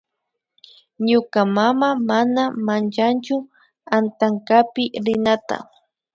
[1.07, 3.35] Ñuka mama mana manchanchu
[3.95, 5.57] antankapi rinata